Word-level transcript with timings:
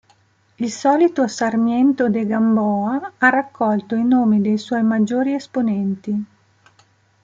Il 0.55 0.71
solito 0.71 1.27
Sarmiento 1.27 2.09
de 2.09 2.25
Gamboa 2.25 3.13
ha 3.19 3.29
raccolto 3.29 3.93
i 3.93 4.03
nomi 4.03 4.41
dei 4.41 4.57
suoi 4.57 4.81
maggiori 4.81 5.35
esponenti. 5.35 6.25